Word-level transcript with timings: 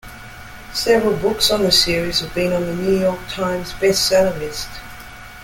Several 0.73 1.15
books 1.15 1.51
on 1.51 1.61
the 1.61 1.71
series 1.71 2.21
have 2.21 2.33
been 2.33 2.53
on 2.53 2.65
the 2.65 2.73
"New 2.73 2.97
York 3.01 3.19
Times" 3.29 3.71
bestseller 3.73 4.35
list. 4.39 4.67